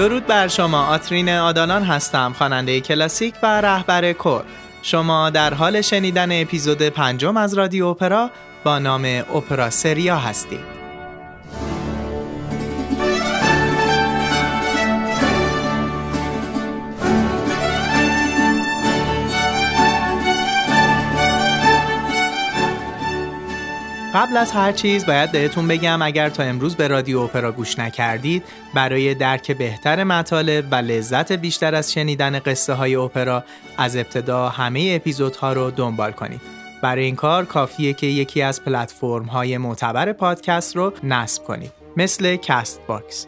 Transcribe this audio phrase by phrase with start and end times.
[0.00, 4.44] درود بر شما آترین آدانان هستم خواننده کلاسیک و رهبر کور
[4.82, 8.30] شما در حال شنیدن اپیزود پنجم از رادیو اپرا
[8.64, 10.79] با نام اپرا سریا هستید.
[24.14, 28.44] قبل از هر چیز باید بهتون بگم اگر تا امروز به رادیو اپرا گوش نکردید
[28.74, 33.44] برای درک بهتر مطالب و لذت بیشتر از شنیدن قصه های اپرا
[33.78, 36.40] از ابتدا همه اپیزودها رو دنبال کنید.
[36.82, 42.36] برای این کار کافیه که یکی از پلتفرم های معتبر پادکست رو نصب کنید مثل
[42.36, 43.26] Castbox.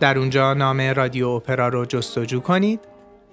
[0.00, 2.80] در اونجا نام رادیو اپرا رو جستجو کنید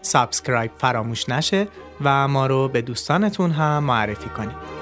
[0.02, 1.68] subscribe فراموش نشه
[2.04, 4.75] و ما رو به دوستانتون هم معرفی کنید.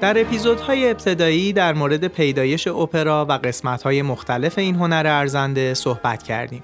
[0.00, 6.62] در اپیزودهای ابتدایی در مورد پیدایش اپرا و قسمتهای مختلف این هنر ارزنده صحبت کردیم.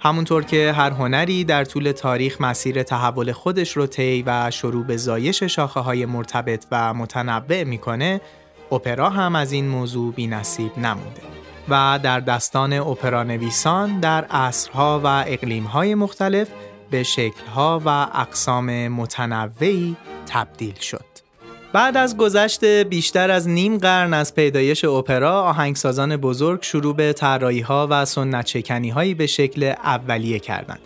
[0.00, 4.96] همونطور که هر هنری در طول تاریخ مسیر تحول خودش رو طی و شروع به
[4.96, 8.20] زایش شاخه های مرتبط و متنوع می‌کنه،
[8.72, 11.22] اپرا هم از این موضوع بی نصیب نمونده.
[11.68, 16.48] و در دستان اپرا نویسان در عصرها و اقلیمهای مختلف
[16.90, 19.96] به شکلها و اقسام متنوعی
[20.26, 21.04] تبدیل شد.
[21.72, 27.14] بعد از گذشت بیشتر از نیم قرن از پیدایش اپرا آهنگسازان بزرگ شروع به
[27.64, 30.80] ها و سنت هایی به شکل اولیه کردند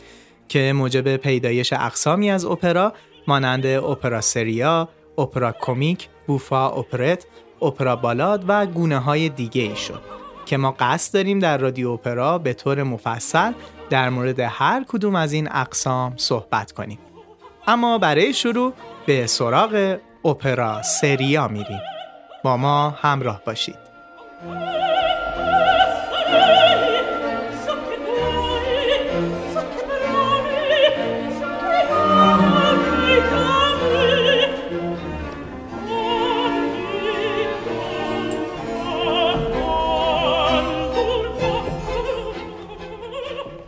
[0.49, 2.93] که موجب پیدایش اقسامی از اپرا
[3.27, 7.27] مانند اپرا سریا، اپرا کمیک، بوفا اپرت،
[7.63, 12.39] اپرا بالاد و گونه های دیگه ای شد که ما قصد داریم در رادیو اپرا
[12.39, 13.53] به طور مفصل
[13.91, 16.99] در مورد هر کدوم از این اقسام صحبت کنیم.
[17.67, 18.73] اما برای شروع
[19.07, 21.81] به سراغ اپرا سریا میریم.
[22.43, 23.77] با ما همراه باشید.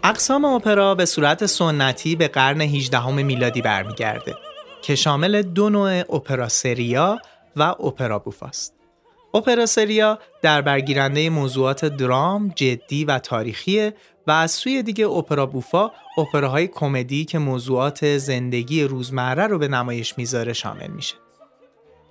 [0.08, 4.34] اقسام اپرا به صورت سنتی به قرن 18 میلادی برمیگرده
[4.82, 7.19] که شامل دو نوع اپرا سریا
[7.56, 8.74] و اپرا بوفاست.
[9.34, 13.91] اپرا سریا در برگیرنده موضوعات درام، جدی و تاریخی
[14.26, 20.19] و از سوی دیگه اپرا بوفا اپراهای کمدی که موضوعات زندگی روزمره رو به نمایش
[20.19, 21.14] می‌ذاره شامل میشه.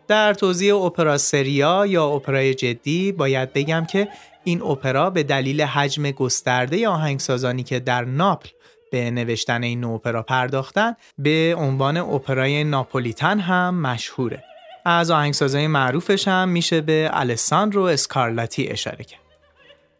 [0.07, 4.07] در توضیح اپرا سریا یا اپرای جدی باید بگم که
[4.47, 8.49] این اپرا به دلیل حجم گسترده آهنگسازانی که در ناپل
[8.91, 14.43] به نوشتن این نوع اپرا پرداختن به عنوان اپرای ناپولیتن هم مشهوره.
[14.85, 19.19] از آهنگسازهای معروفش هم میشه به الساندرو اسکارلاتی اشاره کرد.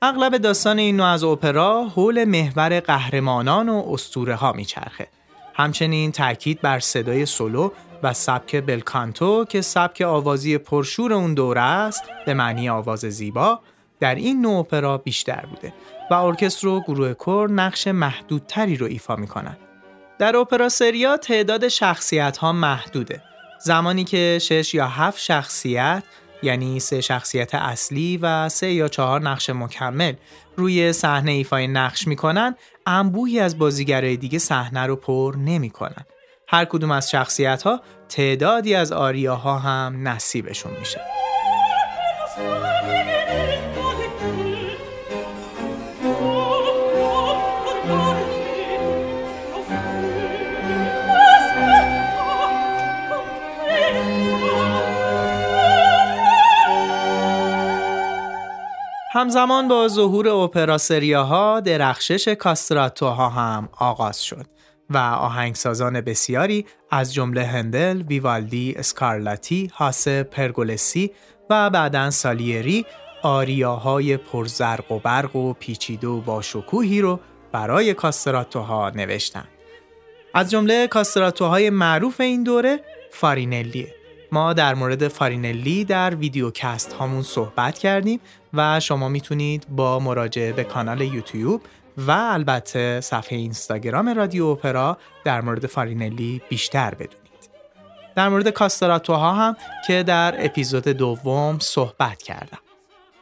[0.02, 5.08] اغلب داستان این نوع از اپرا حول محور قهرمانان و اسطوره ها میچرخه.
[5.54, 7.72] همچنین تاکید بر صدای سولو
[8.04, 13.60] و سبک بلکانتو که سبک آوازی پرشور اون دوره است به معنی آواز زیبا
[14.00, 15.74] در این نوع اپرا بیشتر بوده
[16.12, 19.58] و ارکستر و گروه کور نقش محدودتری رو ایفا می‌کنن.
[20.20, 23.22] در اپرا سریا تعداد شخصیت ها محدوده.
[23.60, 26.04] زمانی که شش یا هفت شخصیت
[26.44, 30.14] یعنی سه شخصیت اصلی و سه یا چهار نقش مکمل
[30.56, 36.06] روی صحنه ایفای نقش می‌کنن انبوهی از بازیگرای دیگه صحنه رو پر نمی‌کنن.
[36.48, 41.02] هر کدوم از شخصیت ها تعدادی از آریاها هم نصیبشون میشه.
[59.18, 64.46] همزمان با ظهور اپرا سریاها درخشش کاستراتوها هم آغاز شد
[64.90, 71.12] و آهنگسازان بسیاری از جمله هندل، ویوالدی، اسکارلاتی، هاس پرگولسی
[71.50, 72.86] و بعدا سالیری
[73.24, 77.20] آریاهای پرزرق و برق و پیچیده و با شکوهی رو
[77.52, 79.48] برای کاستراتوها نوشتند.
[80.34, 82.80] از جمله کاستراتوهای معروف این دوره
[83.12, 83.97] فارینلیه
[84.32, 88.20] ما در مورد فارینلی در ویدیوکست هامون صحبت کردیم
[88.54, 91.62] و شما می‌تونید با مراجعه به کانال یوتیوب
[91.98, 97.28] و البته صفحه اینستاگرام رادیو اپرا در مورد فارینلی بیشتر بدونید.
[98.16, 99.58] در مورد کاستراتوها هم
[99.88, 102.60] که در اپیزود دوم صحبت کردم.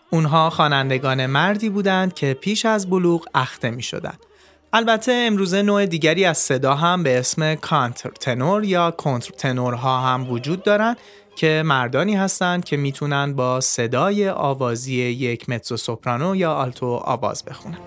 [0.09, 4.19] اونها خوانندگان مردی بودند که پیش از بلوغ اخته می شدند.
[4.77, 10.29] البته امروزه نوع دیگری از صدا هم به اسم کانتر تنور یا کنتر تنورها هم
[10.29, 10.97] وجود دارند
[11.35, 17.77] که مردانی هستند که می‌تونن با صدای آوازی یک متزو سوپرانو یا آلتو آواز بخونن.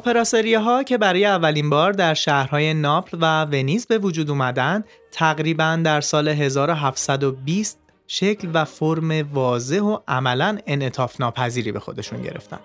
[0.00, 5.80] اپراسری ها که برای اولین بار در شهرهای ناپل و ونیز به وجود اومدن تقریبا
[5.84, 12.58] در سال 1720 شکل و فرم واضح و عملا انعطاف ناپذیری به خودشون گرفتن.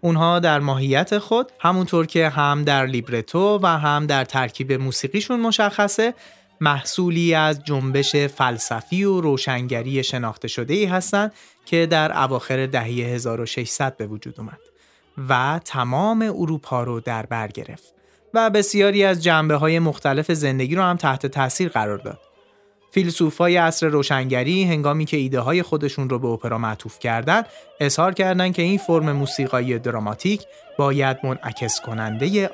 [0.00, 6.14] اونها در ماهیت خود همونطور که هم در لیبرتو و هم در ترکیب موسیقیشون مشخصه
[6.60, 11.32] محصولی از جنبش فلسفی و روشنگری شناخته شده ای هستند
[11.66, 14.71] که در اواخر دهه 1600 به وجود اومد.
[15.28, 17.94] و تمام اروپا رو در بر گرفت
[18.34, 22.18] و بسیاری از جنبه های مختلف زندگی رو هم تحت تاثیر قرار داد.
[22.90, 27.46] فیلسوفای عصر روشنگری هنگامی که ایده های خودشون رو به اپرا معطوف کردند
[27.80, 30.42] اظهار کردند که این فرم موسیقایی دراماتیک
[30.78, 32.50] باید منعکس کننده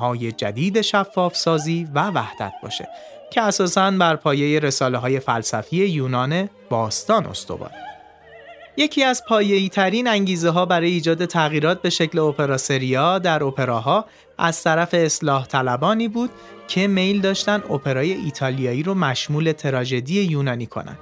[0.00, 2.88] های جدید شفاف سازی و وحدت باشه
[3.30, 7.95] که اساساً بر پایه رساله های فلسفی یونان باستان استواره.
[8.76, 14.04] یکی از پایه‌ای ترین انگیزه ها برای ایجاد تغییرات به شکل اپراسریا در اپراها
[14.38, 16.30] از طرف اصلاح طلبانی بود
[16.68, 20.98] که میل داشتن اپرای ایتالیایی رو مشمول تراژدی یونانی کنند.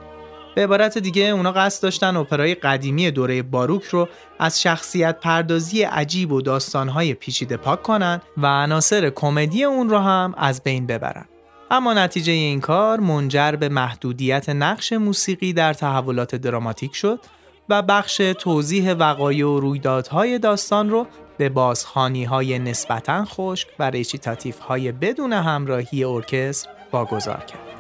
[0.55, 6.33] به عبارت دیگه اونا قصد داشتن اپرای قدیمی دوره باروک رو از شخصیت پردازی عجیب
[6.33, 11.25] و داستانهای پیچیده پاک کنن و عناصر کمدی اون رو هم از بین ببرن.
[11.71, 17.21] اما نتیجه این کار منجر به محدودیت نقش موسیقی در تحولات دراماتیک شد
[17.69, 21.07] و بخش توضیح وقایع و رویدادهای داستان رو
[21.37, 27.75] به بازخانی های نسبتا خشک و ریچیتاتیف های بدون همراهی ارکستر واگذار کرد.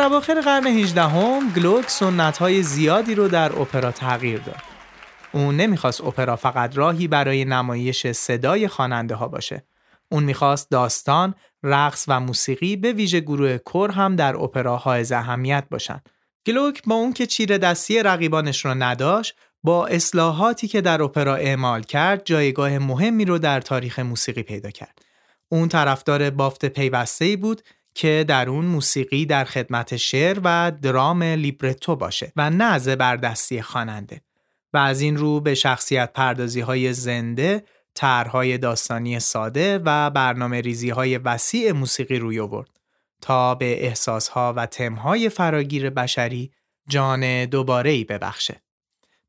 [0.00, 4.62] در اواخر قرن 18 هم گلوک سنت های زیادی رو در اپرا تغییر داد.
[5.32, 9.64] اون نمی‌خواست اپرا فقط راهی برای نمایش صدای خواننده ها باشه.
[10.08, 15.64] اون می‌خواست داستان، رقص و موسیقی به ویژه گروه کور هم در اپرا حائز اهمیت
[15.70, 16.00] باشن.
[16.46, 21.82] گلوک با اون که چیره دستی رقیبانش رو نداشت، با اصلاحاتی که در اپرا اعمال
[21.82, 24.98] کرد، جایگاه مهمی رو در تاریخ موسیقی پیدا کرد.
[25.48, 27.62] اون طرفدار بافت پیوسته بود
[27.94, 34.20] که در اون موسیقی در خدمت شعر و درام لیبرتو باشه و نه بردستی خواننده
[34.72, 37.64] و از این رو به شخصیت پردازی های زنده
[37.94, 42.80] طرحهای داستانی ساده و برنامه ریزی های وسیع موسیقی روی آورد
[43.20, 46.50] تا به احساسها و تمهای فراگیر بشری
[46.88, 48.60] جان دوباره ای ببخشه.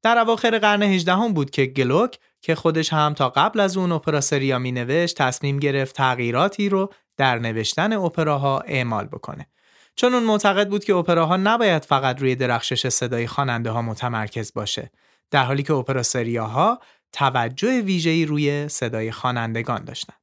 [0.04, 3.92] در اواخر قرن 18 هم بود که گلوک که خودش هم تا قبل از اون
[3.92, 9.48] اپراسریا می نوشت تصمیم گرفت تغییراتی رو در نوشتن اپراها اعمال بکنه
[9.96, 14.92] چون اون معتقد بود که اپراها نباید فقط روی درخشش صدای خواننده ها متمرکز باشه
[15.32, 16.80] در حالی که اپراسریاها
[17.12, 20.18] توجه ویژه‌ای روی صدای خوانندگان داشتند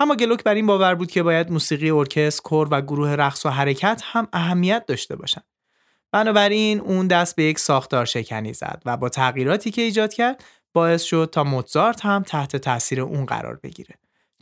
[0.00, 3.50] اما گلوک بر این باور بود که باید موسیقی ارکستر، کور و گروه رقص و
[3.50, 5.44] حرکت هم اهمیت داشته باشند.
[6.12, 11.02] بنابراین اون دست به یک ساختار شکنی زد و با تغییراتی که ایجاد کرد باعث
[11.02, 13.94] شد تا موزارت هم تحت تاثیر اون قرار بگیره.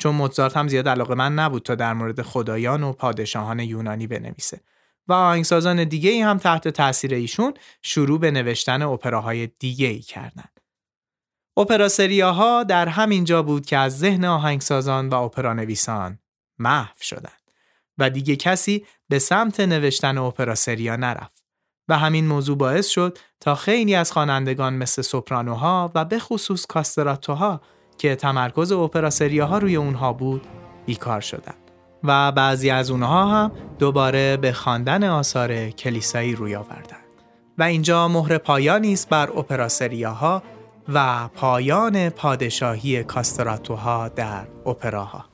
[0.04, 4.60] چون موزارت هم زیاد علاقه من نبود تا در مورد خدایان و پادشاهان یونانی بنویسه
[5.08, 10.48] و آهنگسازان دیگه ای هم تحت تاثیر ایشون شروع به نوشتن اپراهای دیگه ای کردن.
[11.56, 16.18] اپرا سریاها در همین جا بود که از ذهن آهنگسازان و اپرا نویسان
[16.58, 17.50] محو شدند
[17.98, 21.44] و دیگه کسی به سمت نوشتن اپرا سریا نرفت
[21.88, 27.60] و همین موضوع باعث شد تا خیلی از خوانندگان مثل سوپرانوها و به خصوص کاستراتوها
[27.98, 30.46] که تمرکز ها روی اونها بود
[30.86, 31.70] بیکار شدند
[32.04, 37.04] و بعضی از اونها هم دوباره به خواندن آثار کلیسایی روی آوردند
[37.58, 40.42] و اینجا مهر پایانی است بر اپراسریاها
[40.88, 45.33] و پایان پادشاهی کاستراتوها در اپراها.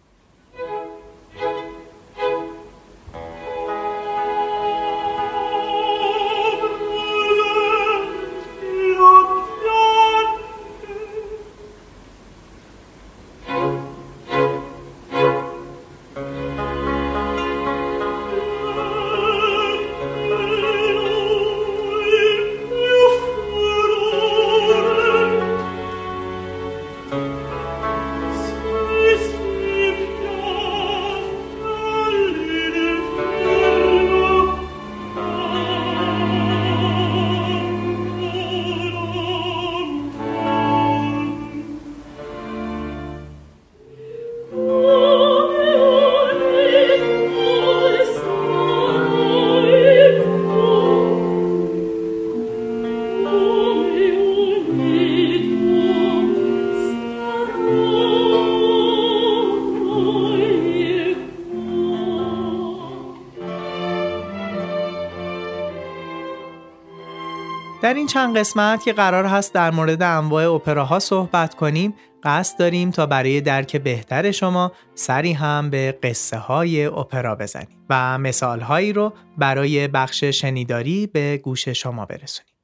[67.82, 72.90] در این چند قسمت که قرار هست در مورد انواع اپراها صحبت کنیم قصد داریم
[72.90, 78.92] تا برای درک بهتر شما سری هم به قصه های اپرا بزنیم و مثال هایی
[78.92, 82.54] رو برای بخش شنیداری به گوش شما برسونیم.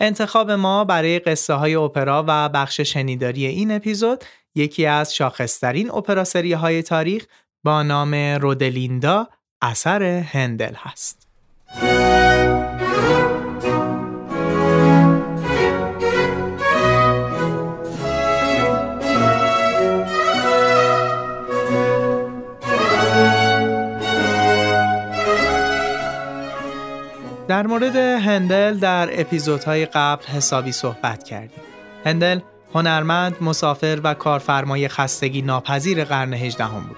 [0.00, 4.24] انتخاب ما برای قصه های اپرا و بخش شنیداری این اپیزود
[4.54, 7.26] یکی از شاخصترین اپرا سری های تاریخ
[7.64, 9.28] با نام رودلیندا
[9.62, 11.26] اثر هندل هست.
[27.50, 31.60] در مورد هندل در اپیزودهای قبل حسابی صحبت کردیم.
[32.04, 32.40] هندل
[32.74, 36.96] هنرمند، مسافر و کارفرمای خستگی ناپذیر قرن هجدهم بود.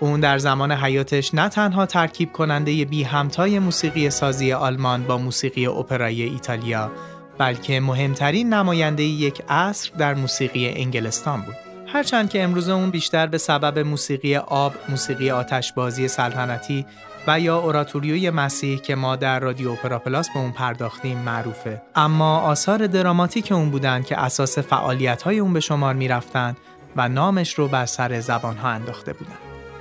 [0.00, 5.66] اون در زمان حیاتش نه تنها ترکیب کننده بی همتای موسیقی سازی آلمان با موسیقی
[5.66, 6.90] اپرای ایتالیا
[7.38, 11.56] بلکه مهمترین نماینده یک عصر در موسیقی انگلستان بود.
[11.86, 16.86] هرچند که امروز اون بیشتر به سبب موسیقی آب، موسیقی آتشبازی سلطنتی
[17.26, 21.82] و یا اوراتوریوی مسیح که ما در رادیو اپرا پلاس به اون پرداختیم معروفه.
[21.94, 26.56] اما آثار دراماتیک اون بودن که اساس فعالیت های اون به شمار می‌رفتند
[26.96, 29.38] و نامش رو بر سر زبان ها انداخته بودن.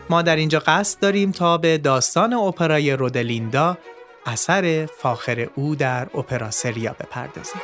[0.09, 3.77] ما در اینجا قصد داریم تا به داستان اپرای رودلیندا
[4.25, 7.61] اثر فاخر او در اپرا سریا بپردازیم.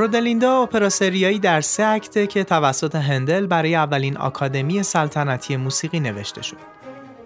[0.00, 6.42] رودلیندا اپرا سریایی در سه اکته که توسط هندل برای اولین آکادمی سلطنتی موسیقی نوشته
[6.42, 6.56] شد.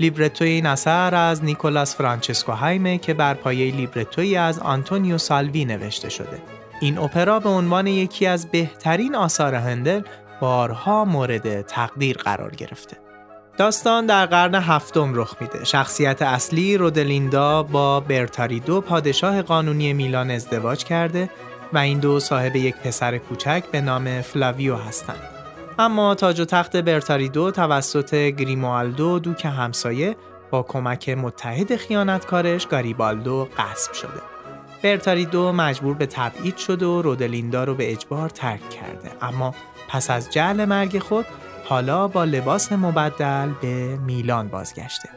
[0.00, 6.08] لیبرتوی این اثر از نیکولاس فرانچسکو هایمه که بر پایه لیبرتوی از آنتونیو سالوی نوشته
[6.08, 6.42] شده.
[6.80, 10.02] این اپرا به عنوان یکی از بهترین آثار هندل
[10.40, 12.96] بارها مورد تقدیر قرار گرفته.
[13.58, 15.64] داستان در قرن هفتم رخ میده.
[15.64, 21.30] شخصیت اصلی رودلیندا با برتاریدو پادشاه قانونی میلان ازدواج کرده
[21.72, 25.20] و این دو صاحب یک پسر کوچک به نام فلاویو هستند.
[25.78, 30.16] اما تاج و تخت برتاریدو توسط گریموالدو دوک همسایه
[30.50, 34.34] با کمک متحد خیانتکارش گاریبالدو غصب شده.
[34.82, 39.54] برتاریدو مجبور به تبعید شد و رودلیندا رو به اجبار ترک کرده اما
[39.88, 41.26] پس از جعل مرگ خود
[41.64, 45.08] حالا با لباس مبدل به میلان بازگشته.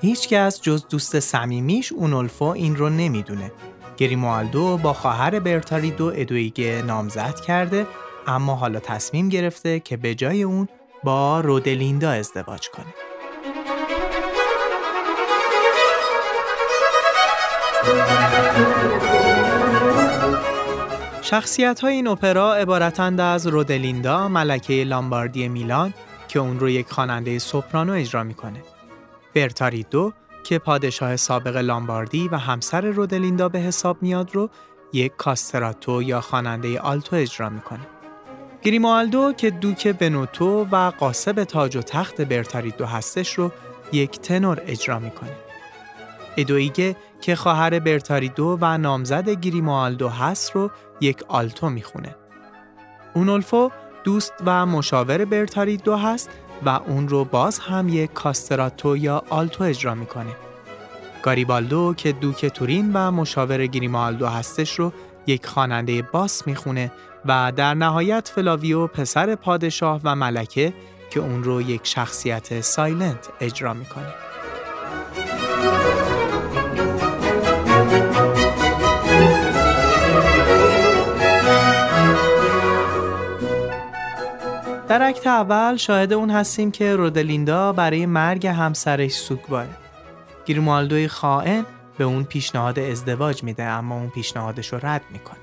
[0.00, 3.52] هیچکس جز دوست صمیمیش اونولفو این رو نمی‌دونه
[3.96, 7.86] گریموالدو با خواهر برتاریدو ادویگه نامزد کرده
[8.26, 10.68] اما حالا تصمیم گرفته که به جای اون
[11.04, 12.94] با رودلیندا ازدواج کنه.
[21.22, 25.94] شخصیت های این اپرا عبارتند از رودلیندا ملکه لامباردی میلان
[26.28, 28.62] که اون رو یک خواننده سوپرانو اجرا می‌کنه.
[29.34, 30.12] برتاریدو
[30.46, 34.50] که پادشاه سابق لامباردی و همسر رودلیندا به حساب میاد رو
[34.92, 37.86] یک کاستراتو یا خواننده آلتو اجرا می‌کنه.
[38.62, 43.52] گریمالدو که دوک بنوتو و قاسب تاج و تخت برتاریدو هستش رو
[43.92, 45.36] یک تنور اجرا می‌کنه.
[46.36, 52.16] ادویگه که خواهر برتاریدو و نامزد گریمالدو هست رو یک آلتو می‌خونه.
[53.14, 53.70] اونولفو
[54.04, 56.30] دوست و مشاور برتاریدو هست
[56.64, 60.36] و اون رو باز هم یک کاستراتو یا آلتو اجرا می‌کنه.
[61.22, 64.92] گاریبالدو که دوک تورین و مشاور گریمالدو هستش رو
[65.26, 66.92] یک خواننده باس می‌خونه
[67.24, 70.72] و در نهایت فلاویو پسر پادشاه و ملکه
[71.10, 74.14] که اون رو یک شخصیت silent اجرا می‌کنه.
[84.88, 89.76] در اکت اول شاهد اون هستیم که رودلیندا برای مرگ همسرش سوگواره.
[90.46, 91.66] گریمالدوی خائن
[91.98, 95.38] به اون پیشنهاد ازدواج میده اما اون پیشنهادش رو رد می‌کنه.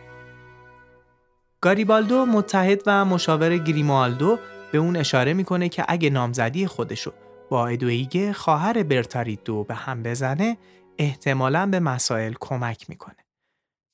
[1.61, 4.39] گاریبالدو متحد و مشاور گریمالدو
[4.71, 7.13] به اون اشاره می‌کنه که اگه نامزدی خودشو
[7.49, 10.57] با ادویگه خواهر برتاریدو به هم بزنه
[10.97, 13.25] احتمالا به مسائل کمک می‌کنه.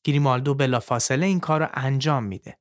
[0.04, 2.58] گریمالدو بلافاصله این کار رو انجام میده.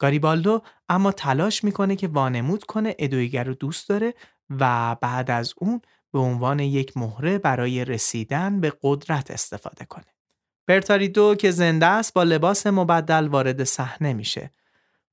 [0.00, 4.14] گاریبالدو اما تلاش می‌کنه که وانمود کنه ادویگر رو دوست داره
[4.50, 10.04] و بعد از اون به عنوان یک مهره برای رسیدن به قدرت استفاده کنه.
[10.66, 14.50] برتاریدو که زنده است با لباس مبدل وارد صحنه میشه.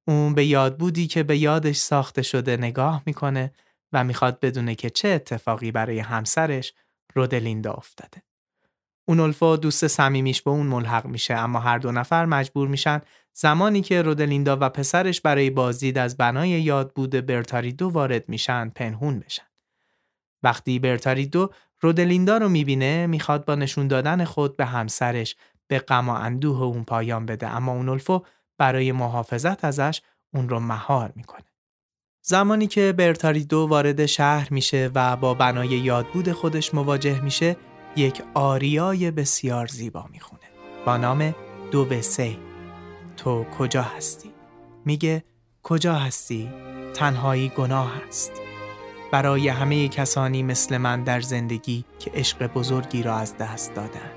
[0.08, 3.53] اون به یاد بودی که به یادش ساخته شده نگاه می‌کنه
[3.94, 6.74] و می‌خواد بدونه که چه اتفاقی برای همسرش
[7.15, 8.22] رودلیندا افتاده.
[9.06, 13.01] اونولفو دوست صمیمیش به اون ملحق میشه اما هر دو نفر مجبور میشن
[13.39, 19.20] زمانی که رودلیندا و پسرش برای بازدید از بنای یاد بوده برتاریدو وارد میشن پنهون
[19.20, 19.48] بشن.
[20.44, 21.50] وقتی برتاریدو
[21.82, 25.36] رودلیندا رو می‌بینه می‌خواد با نشون دادن خود به همسرش
[25.67, 28.25] به غم و اندوه اون پایان بده اما اونولفو
[28.58, 30.01] برای محافظت ازش
[30.34, 31.46] اون رو مهار می‌کنه.
[32.22, 37.56] زمانی که برتاریدو وارد شهر میشه و با بنای یادبود خودش مواجه میشه
[37.96, 40.44] یک آریای بسیار زیبا می‌خونه
[40.86, 41.36] با نام
[41.72, 42.47] دو سی
[43.18, 44.32] تو کجا هستی؟
[44.86, 45.24] میگه
[45.64, 46.50] کجا هستی؟
[46.94, 48.32] تنهایی گناه است
[49.12, 54.12] برای همه کسانی مثل من در زندگی که عشق بزرگی را از دست دادن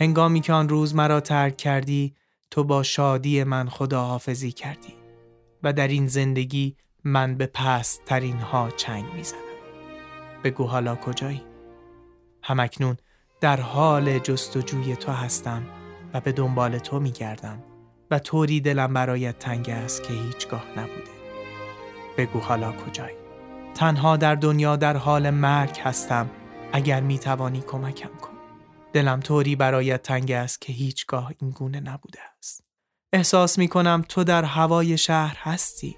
[0.00, 2.14] هنگامی که آن روز مرا ترک کردی
[2.50, 4.94] تو با شادی من خداحافظی کردی
[5.62, 9.38] و در این زندگی من به پست ترین ها چنگ می‌زنم
[10.44, 11.42] بگو حالا کجایی؟
[12.42, 12.96] همکنون
[13.40, 15.62] در حال جستجوی تو هستم
[16.14, 17.62] و به دنبال تو میگردم
[18.18, 21.10] طوری دلم برایت تنگ است که هیچگاه نبوده.
[22.18, 23.16] بگو حالا کجایی.
[23.74, 26.30] تنها در دنیا در حال مرگ هستم.
[26.72, 28.34] اگر می توانی کمکم کن.
[28.92, 32.64] دلم طوری برایت تنگ است که هیچگاه این گونه نبوده است.
[33.12, 35.96] احساس می کنم تو در هوای شهر هستی.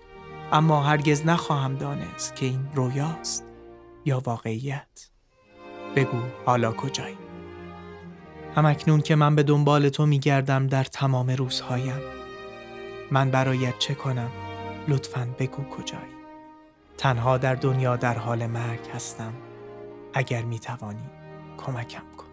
[0.52, 3.44] اما هرگز نخواهم دانست که این رویاست
[4.05, 5.11] یا واقعیت.
[5.96, 7.25] بگو حالا کجایی.
[8.56, 12.00] همکنون که من به دنبال تو میگردم در تمام روزهایم.
[13.10, 14.30] من برایت چه کنم؟
[14.88, 16.16] لطفا بگو کجایی.
[16.98, 19.32] تنها در دنیا در حال مرگ هستم.
[20.14, 21.10] اگر می‌توانی
[21.56, 22.26] کمکم کن.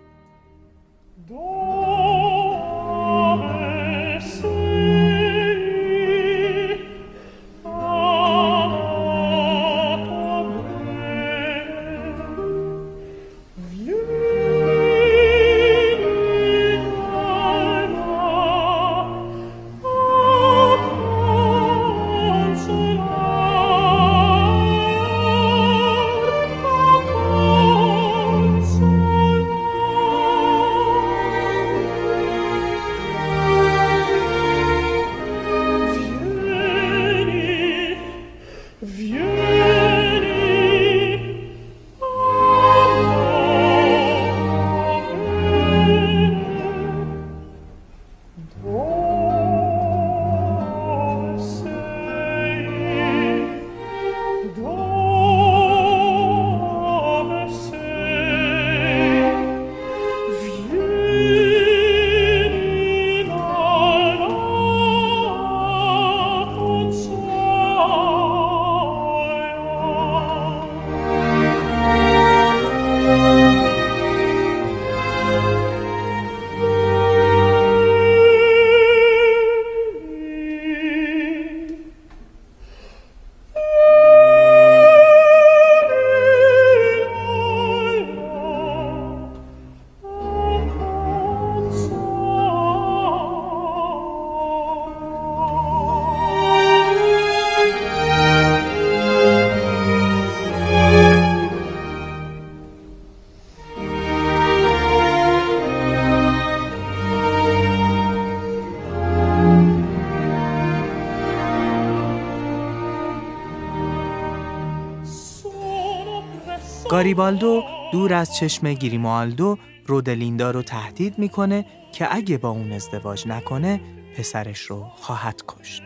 [116.94, 123.82] گاریبالدو دور از چشم گریمالدو رودلیندا رو تهدید می‌کنه که اگه با اون ازدواج نکنه
[124.18, 125.82] پسرش رو خواهد کشت.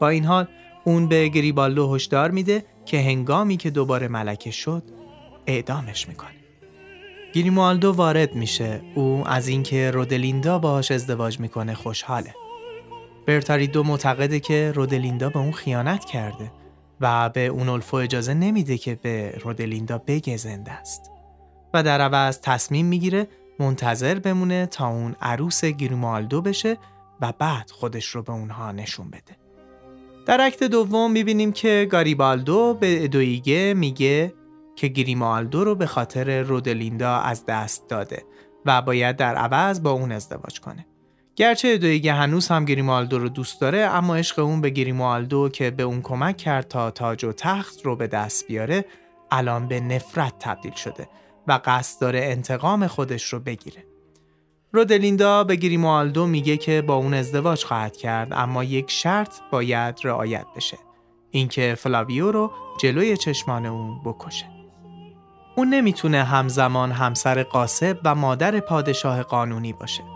[0.00, 0.46] با این حال
[0.84, 4.82] اون به گریبالدو هشدار میده که هنگامی که دوباره ملکه شد
[5.46, 6.36] اعدامش می‌کنه.
[7.34, 8.82] گریمالدو وارد میشه.
[8.94, 12.34] او از اینکه رودلیندا باهاش ازدواج می‌کنه خوشحاله.
[13.26, 16.52] برتاریدو معتقده که رودلیندا به اون خیانت کرده
[17.00, 21.10] و به اونولفو اجازه نمیده که به رودلیندا بگه زنده است
[21.74, 23.28] و در عوض تصمیم می‌گیره
[23.58, 26.76] منتظر بمونه تا اون عروس گریمالدو بشه
[27.20, 29.36] و بعد خودش رو به اونها نشون بده.
[30.26, 34.34] در اکت دوم می‌بینیم که گاریبالدو به ادویگه میگه
[34.76, 38.24] که گریمالدو رو به خاطر رودلیندا از دست داده
[38.66, 40.86] و باید در عوض با اون ازدواج کنه.
[41.36, 45.82] گرچه دویگه هنوز هم گریمالدو رو دوست داره اما عشق اون به گریمالدو که به
[45.82, 48.84] اون کمک کرد تا تاج و تخت رو به دست بیاره
[49.30, 51.08] الان به نفرت تبدیل شده
[51.46, 53.84] و قصد داره انتقام خودش رو بگیره.
[54.72, 60.46] رودلیندا به گریمالدو میگه که با اون ازدواج خواهد کرد اما یک شرط باید رعایت
[60.56, 60.78] بشه
[61.30, 64.46] اینکه فلاویو رو جلوی چشمان اون بکشه.
[65.56, 70.15] اون نمی‌تونه همزمان همسر قاسب و مادر پادشاه قانونی باشه.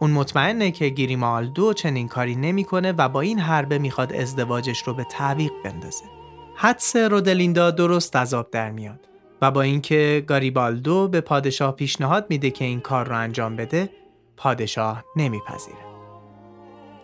[0.00, 5.04] اون مطمئنه که گریمالدو چنین کاری نمی‌کنه و با این حربه می‌خواد ازدواجش رو به
[5.04, 6.04] تعویق بندازه.
[6.54, 9.08] حدس رودلیندا درست از آب در میاد
[9.42, 13.90] و با اینکه گاریبالدو به پادشاه پیشنهاد میده که این کار رو انجام بده،
[14.36, 15.88] پادشاه نمیپذیره.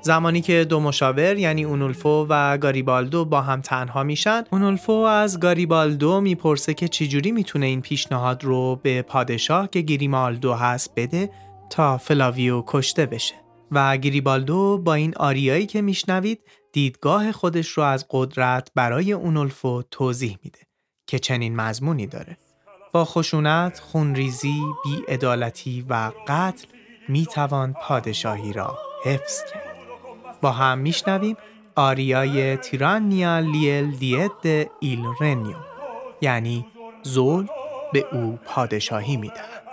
[0.00, 6.20] زمانی که دو مشاور یعنی اونولفو و گاریبالدو با هم تنها میشن اونولفو از گاریبالدو
[6.20, 11.30] می‌پرسه که چجوری می‌تونه این پیشنهاد رو به پادشاه که گریمالدو هست بده
[11.70, 13.34] تا فلاویو کشته بشه.
[13.70, 16.40] و گریبالدو با این آریایی که میشنوید
[16.72, 20.58] دیدگاه خودش رو از قدرت برای اونولفو توضیح میده
[21.06, 22.38] که چنین مضمونی داره.
[22.92, 26.66] با خشونت، خونریزی، بیعدالتی و قتل
[27.08, 29.76] می‌توان پادشاهی را حفظ کرد.
[30.40, 31.36] با هم میشنویم
[31.76, 35.56] آریای تیرانیا لیل دیت ایل رنیو
[36.20, 36.66] یعنی
[37.02, 37.46] زول
[37.92, 39.63] به او پادشاهی می‌دهد.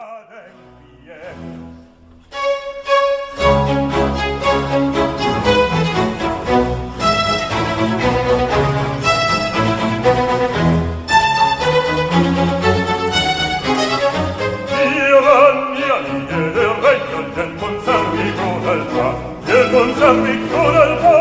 [20.01, 21.17] mostrarmi crudeltà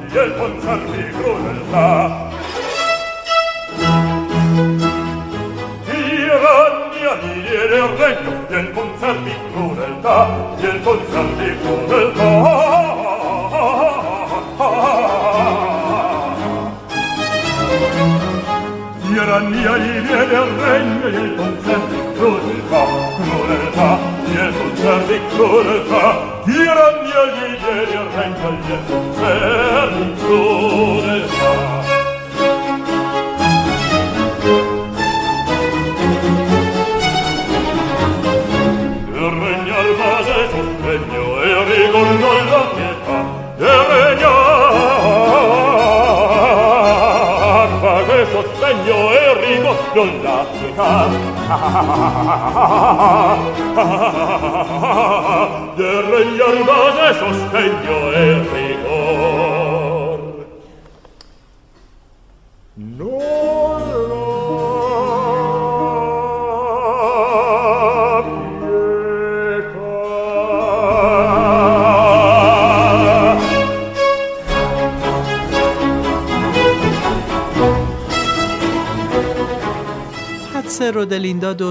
[0.00, 1.88] y el mostrarmi crudeltà
[5.84, 10.18] tirannia di hiere regno y el mostrarmi crudeltà
[10.58, 12.32] y el mostrarmi crudeltà
[19.02, 22.82] tiranía y viene regno y el mostrarmi crudeltà
[23.18, 23.90] crudeltà
[24.28, 25.77] y el mostrarmi crudeltà
[28.18, 28.78] raccoglie
[29.14, 31.16] per un fiore.
[39.10, 43.18] Il regno al vase fu regno e ricordo la pietà
[43.58, 44.36] e regno
[47.80, 51.06] fa che sostegno e ricordo la pietà
[55.76, 57.97] del regno al vase sostegno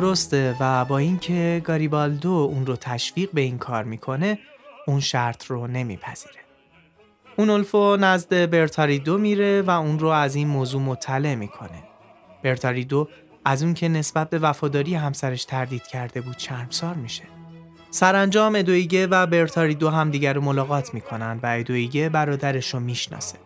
[0.08, 4.40] درسته و با اینکه گاریبالدو اون رو تشویق به این کار می‌کنه
[4.88, 6.36] اون شرط رو نمیپذیره.
[7.38, 11.84] اونولفو نزد برتاریدو میره و اون رو از این موضوع مطلع می‌کنه.
[12.44, 13.08] برتاریدو
[13.46, 17.24] از اون که نسبت به وفاداری همسرش تردید کرده بود شرمسار میشه.
[17.92, 23.38] سرانجام ادویگه و برتاریدو همدیگر رو ملاقات می‌کنن و ادویگه برادرش رو می‌شناسه.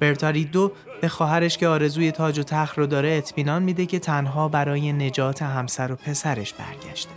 [0.00, 4.92] برتاریدو به خواهرش که آرزوی تاج و تخت رو داره اطمینان میده که تنها برای
[4.92, 7.10] نجات همسر و پسرش برگشته.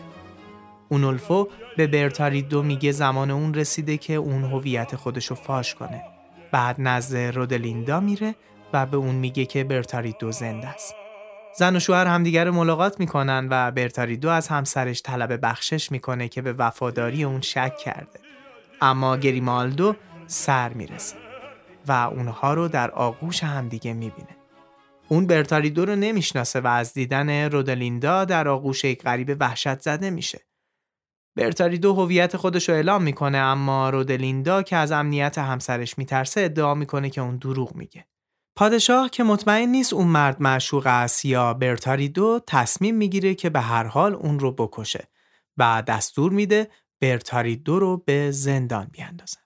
[0.89, 6.03] اونولفو به برتاریدو میگه زمان اون رسیده که اون هویت خودش رو فاش کنه.
[6.51, 8.35] بعد نزد رودلیندا میره
[8.73, 10.95] و به اون میگه که برتاریدو زنده است.
[11.57, 16.53] زن و شوهر همدیگر ملاقات می‌کنن و برتاریدو از همسرش طلب بخشش می‌کنه که به
[16.53, 18.19] وفاداری اون شک کرده.
[18.81, 19.95] اما گریمالدو
[20.27, 21.30] سر می‌رسه.
[21.87, 24.37] و اونها رو در آغوش همدیگه می‌بینه.
[25.07, 30.39] اون برتاریدو رو نمی‌شناسه و از دیدن رودلیندا در آغوش یک غریب وحشت زده میشه.
[31.35, 37.09] برتاریدو هویت خودش رو اعلام می‌کنه اما رودلیندا که از امنیت همسرش میترسه ادعا می‌کنه
[37.09, 38.05] که اون دروغ میگه.
[38.55, 43.83] پادشاه که مطمئن نیست اون مرد معشوق است یا برتاریدو تصمیم می‌گیره که به هر
[43.83, 45.07] حال اون رو بکشه
[45.57, 46.67] و دستور میده
[47.01, 49.41] برتاریدو رو به زندان بیاندازن.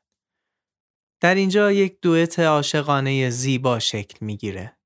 [1.21, 4.78] در اینجا یک دوئت عاشقانه زیبا شکل می‌گیره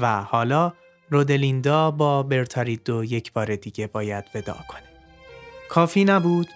[0.00, 0.72] و حالا
[1.10, 4.82] رودلیندا با برتاریدو یک بار دیگه باید ودا کنه.
[5.68, 6.48] کافی نبود؟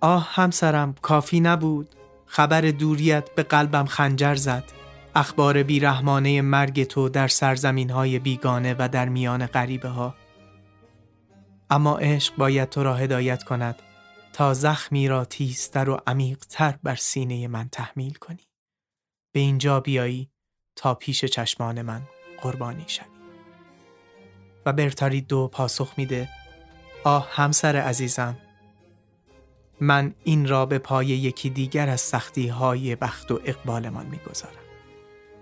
[0.00, 1.94] آه همسرم کافی نبود؟
[2.26, 4.64] خبر دوریت به قلبم خنجر زد.
[5.14, 10.14] اخبار بیرحمانه مرگ تو در سرزمین های بیگانه و در میان غریبه ها.
[11.70, 13.82] اما عشق باید تو را هدایت کند
[14.34, 18.48] تا زخمی را تیزتر و عمیقتر بر سینه من تحمیل کنی.
[19.32, 20.30] به اینجا بیایی
[20.76, 22.02] تا پیش چشمان من
[22.42, 23.06] قربانی شوی.
[24.66, 26.28] و برتاری دو پاسخ میده
[27.04, 28.36] آه همسر عزیزم
[29.80, 34.64] من این را به پای یکی دیگر از سختی های بخت و اقبالمان می‌گذارم.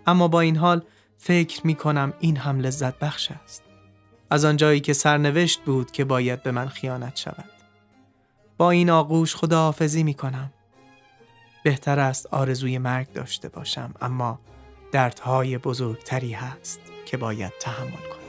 [0.07, 0.83] اما با این حال
[1.17, 3.63] فکر می کنم این هم لذت بخش است.
[4.31, 7.62] از آنجایی که سرنوشت بود که باید به من خیانت شود
[8.63, 10.53] با این آغوش خداحافظی می کنم
[11.65, 14.39] بهتر است آرزوی مرگ داشته باشم اما
[14.93, 18.23] دردهای بزرگتری هست که باید تحمل کنم.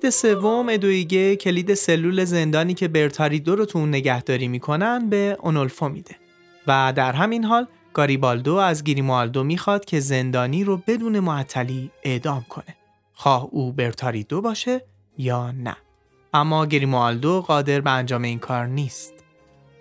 [0.00, 5.88] عکت سوم ادویگه کلید سلول زندانی که برتاریدو رو تو اون نگهداری می‌کنن به اونولفو
[5.88, 6.16] میده.
[6.66, 12.76] و در همین حال گاریبالدو از گریمالدو می‌خواد که زندانی رو بدون معطلی اعدام کنه.
[13.14, 14.84] خواه او برتاریدو باشه
[15.18, 15.76] یا نه.
[16.34, 19.14] اما گریمالدو قادر به انجام این کار نیست.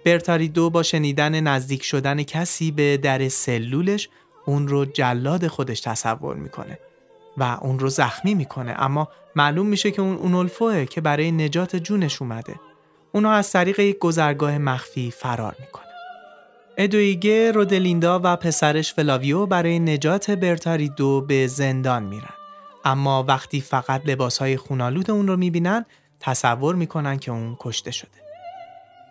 [0.06, 4.10] برتاریدو با شنیدن نزدیک شدن کسی به در سلولش
[4.46, 6.80] اون رو جلاد خودش تصور می‌کنه.
[7.38, 8.76] و اون رو زخمی می‌کنه.
[8.78, 12.56] اما معلوم میشه که اون اونولفوه که برای نجات جونش اومده.
[13.12, 15.86] اونو از طریق یک گذرگاه مخفی فرار می‌کنه.
[16.78, 22.34] ادویگه، رودلیندا و پسرش فلاویو برای نجات برتاری دو به زندان میرن.
[22.86, 25.86] اما وقتی فقط لباسهای خونالود اون رو می‌بینن
[26.20, 28.10] تصور می‌کنن که اون کشته شده.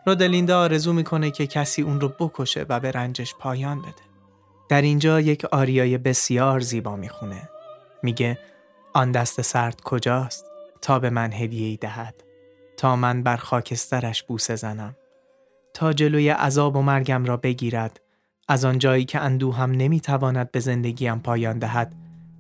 [0.06, 3.92] رودلیندا آرزو می‌کنه که کسی اون رو بکشه و به رنجش پایان بده.
[4.68, 7.48] در اینجا یک آریای بسیار زیبا می‌خونه.
[8.02, 8.38] میگه
[8.94, 10.44] آن دست سرد کجاست
[10.82, 12.14] تا به من هدیه دهد؟
[12.76, 14.96] تا من بر خاکسترش بوسه زنم.
[15.74, 18.00] تا جلوی عذاب و مرگم را بگیرد.
[18.48, 21.94] از آن جایی که اندوهم نمی‌تواند به زندگیم پایان دهد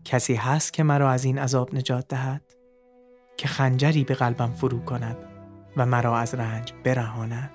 [0.04, 2.42] کسی هست که مرا از این عذاب نجات دهد؟
[3.36, 5.16] که خنجری به قلبم فرو کند
[5.76, 7.50] و مرا از رنج برهاند.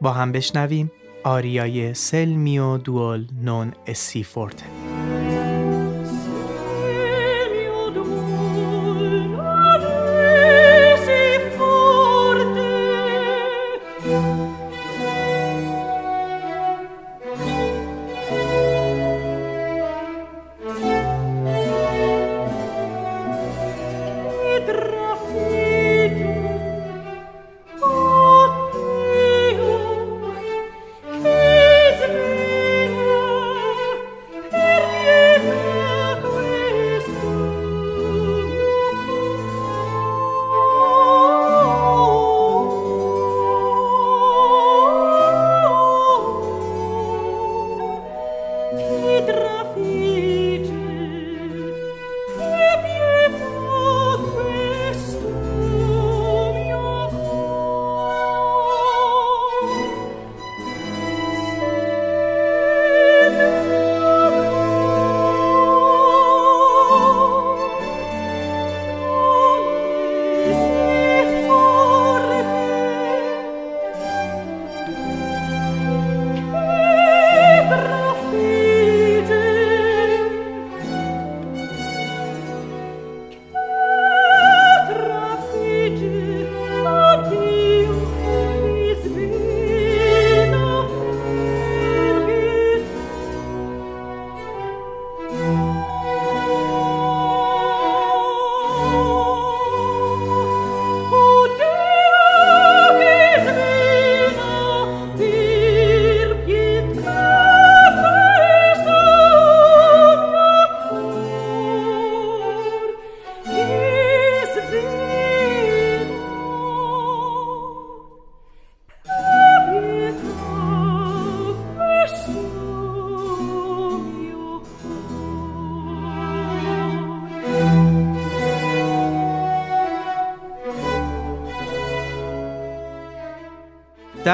[0.00, 0.92] با هم بشنویم
[1.24, 5.03] آریای سلمیو دول نون اسی فورته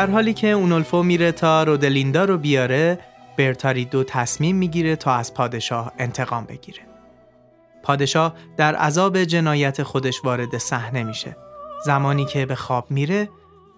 [0.01, 2.99] در حالی که اونولفو میره تا رودلیندا رو بیاره
[3.39, 6.81] برتاریدو تصمیم می‌گیره تا از پادشاه انتقام بگیره
[7.83, 11.37] پادشاه در عذاب جنایت خودش وارد صحنه میشه
[11.85, 13.29] زمانی که به خواب میره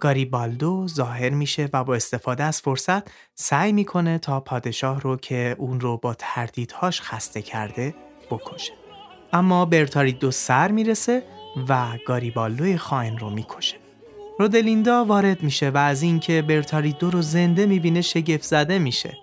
[0.01, 3.03] گاریبالدو ظاهر میشه و با استفاده از فرصت
[3.35, 7.95] سعی می‌کنه تا پادشاه رو که اون رو با تردیدهاش خسته کرده
[8.31, 8.73] بکشه.
[9.33, 11.23] اما برتاریدو سر می‌رسه
[11.69, 13.82] و گاریبالدو خائن رو می‌کشه.
[14.42, 19.18] رودلیندا وارد میشه و از اینکه برتاریدو رو زنده می‌بینه شگفت زده میشه.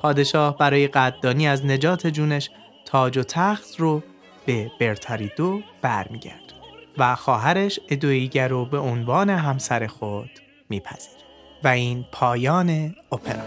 [0.00, 2.50] پادشاه برای قدردانی از نجات جونش
[2.84, 4.02] تاج و تخت رو
[4.46, 6.52] به برتاریدو برمیگرد.
[6.98, 10.30] و خواهرش ادویگر رو به عنوان همسر خود
[10.68, 11.22] میپذیره
[11.64, 13.42] و این پایان اپرا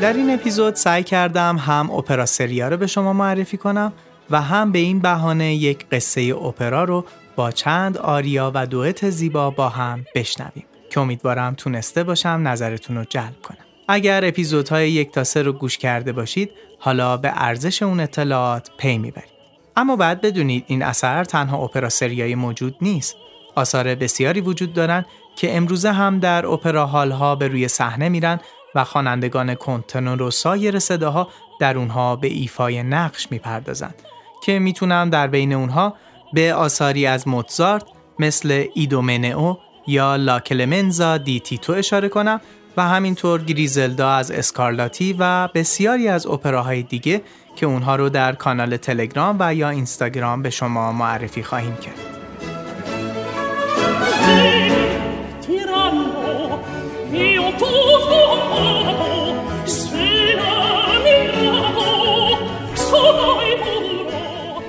[0.00, 3.92] در این اپیزود سعی کردم هم اپرا سریا رو به شما معرفی کنم
[4.30, 7.04] و هم به این بهانه یک قصه اپرا رو
[7.36, 13.04] با چند آریا و دوئت زیبا با هم بشنویم که امیدوارم تونسته باشم نظرتون رو
[13.04, 13.56] جلب کنم.
[13.88, 18.98] اگر اپیزودهای یک تا سه رو گوش کرده باشید حالا به ارزش اون اطلاعات پی
[18.98, 19.30] می‌برید.
[19.76, 23.16] اما بعد بدونید این اثر تنها اپرا سریایی موجود نیست.
[23.54, 25.04] آثار بسیاری وجود دارن
[25.36, 28.40] که امروزه هم در اپرا ها به روی صحنه میرن
[28.74, 31.28] و خوانندگان کنتنور و سایر صداها
[31.60, 33.94] در اونها به ایفای نقش می‌پردازند
[34.42, 35.94] که می‌تونم در بین اونها
[36.32, 37.84] به آثاری از موتزارت
[38.18, 39.54] مثل ایدومنئو
[39.86, 42.40] یا لاکلمنزا دی تیتو اشاره کنم
[42.76, 47.22] و همینطور گریزلدا از اسکارلاتی و بسیاری از اپراهای دیگه
[47.56, 52.10] که اونها رو در کانال تلگرام و یا اینستاگرام به شما معرفی خواهیم کرد.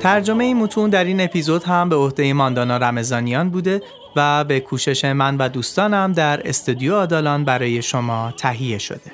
[0.01, 3.81] ترجمه این متون در این اپیزود هم به عهده ماندانا رمزانیان بوده
[4.15, 9.11] و به کوشش من و دوستانم در استودیو آدالان برای شما تهیه شده.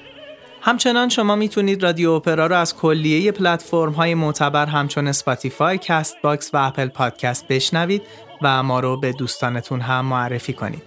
[0.61, 6.57] همچنان شما می‌تونید رادیو اپرا رو از کلیه پلتفرم های معتبر همچون Spotify، Castbox و
[6.57, 8.01] Apple Podcast بشنوید
[8.41, 10.83] و ما رو به دوستانتون هم معرفی کنید.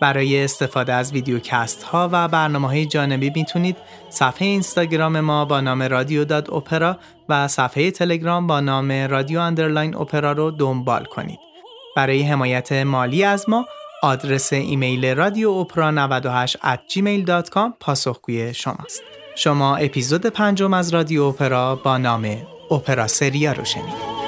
[0.00, 3.76] برای استفاده از ویدیوکست ها و برنامه های جانبی می‌تونید
[4.10, 6.98] صفحه اینستاگرام ما با نام رادیو dot اپرا
[7.32, 11.38] و صفحه تلگرام با نام رادیو underline اپرا رو دنبال کنید.
[11.96, 13.66] برای حمایت مالی از ما
[14.02, 19.02] آدرس ایمیل رادیو اپرا 98 at gmail.com پاسخگوی شماست.
[19.34, 22.36] شما اپیزود پنجم از رادیو اپرا با نام
[22.70, 24.21] اپرا سریا رو شنیدید.